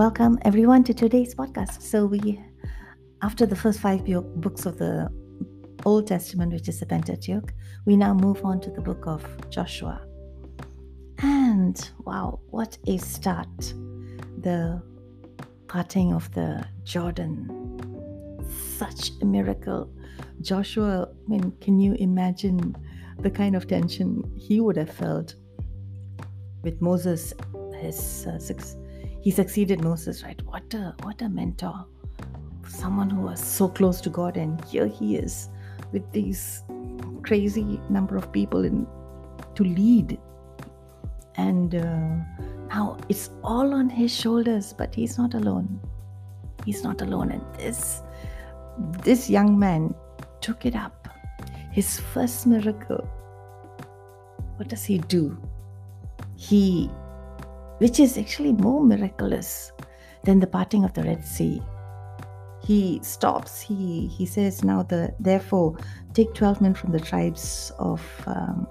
[0.00, 1.82] Welcome everyone to today's podcast.
[1.82, 2.40] So we,
[3.20, 4.02] after the first five
[4.36, 5.12] books of the
[5.84, 7.52] Old Testament, which is the Pentateuch,
[7.84, 10.00] we now move on to the book of Joshua.
[11.18, 11.76] And
[12.06, 13.74] wow, what a start!
[14.38, 14.80] The
[15.68, 18.40] parting of the Jordan.
[18.78, 19.92] Such a miracle.
[20.40, 22.74] Joshua, I mean, can you imagine
[23.18, 25.34] the kind of tension he would have felt
[26.62, 27.34] with Moses,
[27.74, 28.76] his uh, six,
[29.20, 30.40] he succeeded Moses, right?
[30.46, 31.84] What a what a mentor.
[32.66, 35.48] Someone who was so close to God, and here he is
[35.92, 36.62] with these
[37.22, 38.86] crazy number of people in
[39.54, 40.18] to lead.
[41.36, 42.16] And uh,
[42.68, 45.80] now it's all on his shoulders, but he's not alone.
[46.64, 47.30] He's not alone.
[47.32, 48.02] And this
[49.02, 49.94] this young man
[50.40, 51.08] took it up.
[51.72, 53.08] His first miracle.
[54.56, 55.36] What does he do?
[56.36, 56.90] He
[57.80, 59.72] which is actually more miraculous
[60.24, 61.62] than the parting of the Red Sea.
[62.62, 65.78] He stops, he, he says, Now, the, therefore,
[66.12, 68.68] take 12 men from the tribes of um,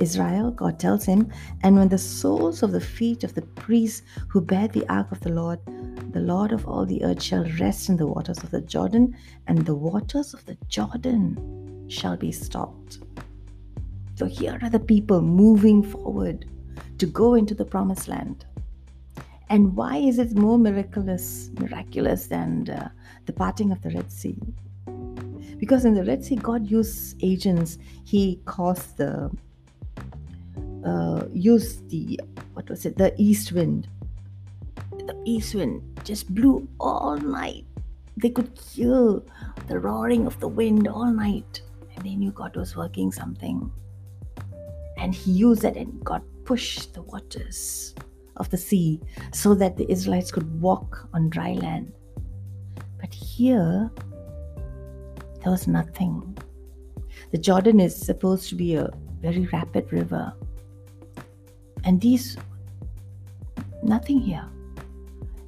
[0.00, 1.32] Israel, God tells him,
[1.64, 5.18] and when the soles of the feet of the priests who bear the ark of
[5.20, 5.58] the Lord,
[6.12, 9.16] the Lord of all the earth shall rest in the waters of the Jordan,
[9.48, 13.00] and the waters of the Jordan shall be stopped.
[14.14, 16.44] So here are the people moving forward
[16.98, 18.44] to go into the promised land.
[19.50, 22.64] And why is it more miraculous, miraculous than
[23.24, 24.36] the parting of the Red Sea?
[25.58, 27.78] Because in the Red Sea, God used agents.
[28.04, 29.30] He caused the
[30.84, 32.20] uh, used the
[32.54, 32.96] what was it?
[32.96, 33.88] The east wind.
[34.92, 37.64] The east wind just blew all night.
[38.16, 39.20] They could hear
[39.66, 41.62] the roaring of the wind all night,
[41.94, 43.70] and they knew God was working something.
[44.98, 47.94] And He used that, and God push the waters
[48.38, 48.98] of the sea
[49.34, 51.92] so that the Israelites could walk on dry land.
[52.98, 53.90] But here,
[55.42, 56.38] there was nothing.
[57.32, 58.88] The Jordan is supposed to be a
[59.20, 60.32] very rapid river.
[61.84, 62.38] And these,
[63.82, 64.48] nothing here.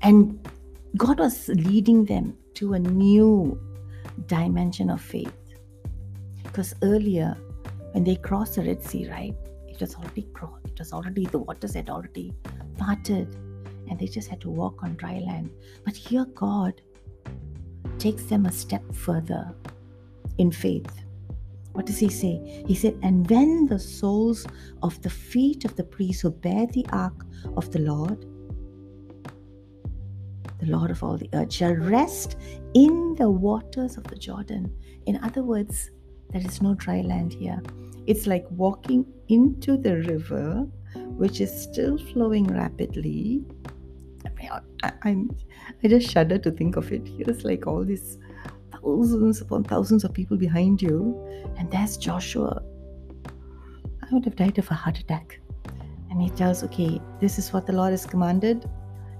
[0.00, 0.48] And
[0.96, 3.60] God was leading them to a new
[4.28, 5.36] dimension of faith.
[6.42, 7.36] Because earlier,
[7.92, 9.36] when they crossed the Red Sea, right,
[9.76, 12.34] it was already crossed it was already, the waters had already
[12.76, 13.34] parted
[13.88, 15.50] and they just had to walk on dry land.
[15.84, 16.80] But here, God
[17.98, 19.54] takes them a step further
[20.38, 21.02] in faith.
[21.72, 22.64] What does he say?
[22.66, 24.46] He said, And when the soles
[24.82, 27.24] of the feet of the priests who bear the ark
[27.56, 28.26] of the Lord,
[30.58, 32.36] the Lord of all the earth, shall rest
[32.74, 34.74] in the waters of the Jordan.
[35.06, 35.90] In other words,
[36.30, 37.62] there is no dry land here.
[38.06, 43.44] It's like walking into the river, which is still flowing rapidly.
[44.82, 45.24] I, I,
[45.82, 47.06] I just shudder to think of it.
[47.06, 48.18] Here's like all these
[48.72, 51.18] thousands upon thousands of people behind you,
[51.58, 52.62] and there's Joshua.
[54.02, 55.40] I would have died of a heart attack.
[56.10, 58.68] And he tells, okay, this is what the Lord has commanded.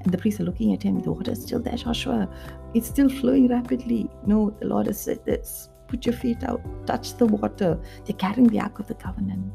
[0.00, 1.00] And the priests are looking at him.
[1.00, 2.28] The water is still there, Joshua.
[2.74, 4.08] It's still flowing rapidly.
[4.24, 5.68] No, the Lord has said this.
[5.88, 7.78] Put your feet out, touch the water.
[8.04, 9.52] They're carrying the Ark of the Covenant.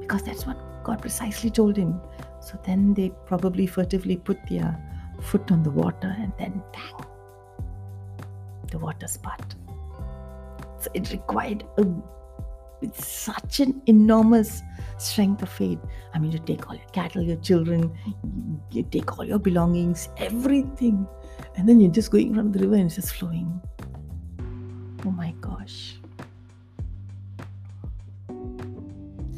[0.00, 2.00] Because that's what God precisely told him.
[2.40, 4.78] So then they probably furtively put their
[5.20, 7.06] foot on the water and then bang,
[8.70, 9.54] the water part.
[10.80, 11.86] So it required a,
[12.94, 14.62] such an enormous
[14.96, 15.78] strength of faith.
[16.14, 17.92] I mean, you take all your cattle, your children,
[18.70, 21.06] you take all your belongings, everything,
[21.56, 23.60] and then you're just going from the river and it's just flowing.
[25.06, 25.94] Oh my gosh.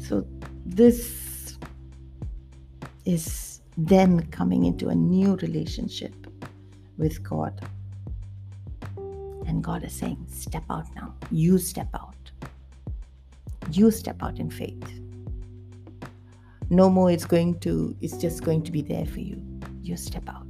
[0.01, 0.27] So,
[0.65, 1.57] this
[3.05, 6.13] is them coming into a new relationship
[6.97, 7.65] with God.
[9.47, 11.15] And God is saying, Step out now.
[11.31, 12.31] You step out.
[13.71, 14.83] You step out in faith.
[16.69, 19.41] No more it's going to, it's just going to be there for you.
[19.81, 20.47] You step out.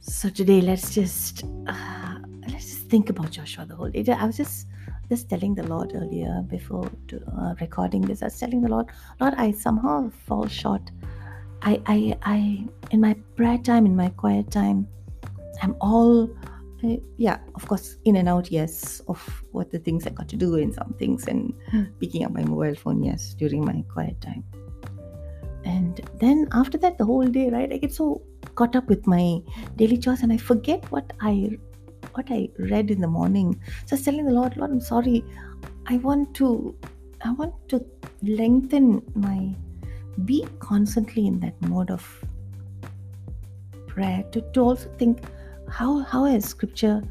[0.00, 1.44] So today, let's just.
[1.66, 2.03] Uh,
[2.50, 4.04] think about Joshua the whole day.
[4.12, 4.66] I was just
[5.08, 8.22] just telling the Lord earlier before to, uh, recording this.
[8.22, 8.86] I was telling the Lord,
[9.20, 10.90] Lord, I somehow fall short.
[11.62, 14.86] I, I, I, in my prayer time, in my quiet time,
[15.62, 16.30] I'm all,
[16.84, 20.36] uh, yeah, of course, in and out, yes, of what the things I got to
[20.36, 21.54] do in some things, and
[22.00, 24.44] picking up my mobile phone, yes, during my quiet time.
[25.64, 28.20] And then after that, the whole day, right, I get so
[28.54, 29.40] caught up with my
[29.76, 31.58] daily chores and I forget what I
[32.14, 33.60] what I read in the morning.
[33.86, 35.24] So I was telling the Lord, Lord, I'm sorry.
[35.86, 36.74] I want to
[37.22, 37.84] I want to
[38.22, 39.54] lengthen my
[40.24, 42.24] be constantly in that mode of
[43.86, 45.20] prayer to, to also think
[45.68, 47.02] how how is scripture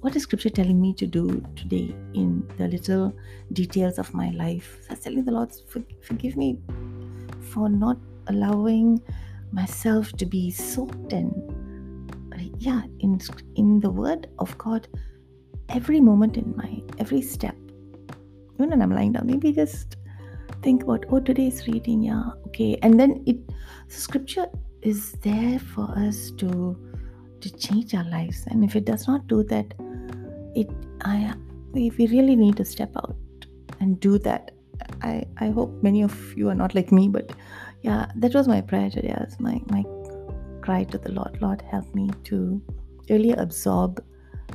[0.00, 3.14] what is scripture telling me to do today in the little
[3.52, 5.50] details of my life so i was telling the lord
[6.02, 6.58] forgive me
[7.40, 7.96] for not
[8.26, 9.00] allowing
[9.52, 11.30] myself to be soaked in
[12.60, 13.18] yeah in
[13.56, 14.86] in the word of god
[15.70, 17.56] every moment in my every step.
[18.54, 19.26] Even when i'm lying down.
[19.26, 19.96] Maybe just
[20.62, 22.78] think about oh today's reading yeah okay.
[22.82, 23.38] And then it
[23.88, 24.46] scripture
[24.82, 26.76] is there for us to
[27.40, 28.44] to change our lives.
[28.48, 29.74] And if it does not do that
[30.54, 30.68] it
[31.02, 31.32] i
[31.72, 33.16] we, we really need to step out
[33.80, 34.52] and do that.
[35.02, 37.32] I i hope many of you are not like me but
[37.82, 39.14] yeah that was my prayer today.
[39.16, 39.84] As my my
[40.70, 42.62] cry to the lord lord help me to
[43.08, 44.00] really absorb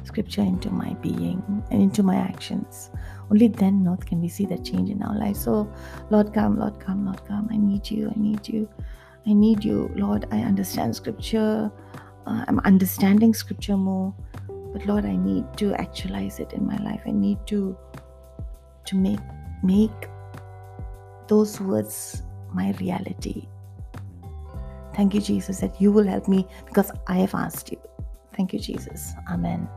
[0.09, 1.41] scripture into my being
[1.71, 2.89] and into my actions.
[3.31, 5.53] Only then lord can we see that change in our life so
[6.09, 7.49] lord come lord come lord come.
[7.51, 8.69] I need you i need you
[9.27, 9.91] i need you.
[9.95, 11.71] Lord i understand scripture.
[12.27, 14.13] Uh, i'm understanding scripture more
[14.73, 17.01] but lord i need to actualize it in my life.
[17.05, 17.77] I need to
[18.85, 19.25] to make
[19.63, 20.09] make
[21.27, 22.23] those words
[22.53, 23.47] my reality
[24.95, 27.79] thank you jesus that you will help me because i have asked you.
[28.35, 29.13] Thank you jesus.
[29.29, 29.69] Amen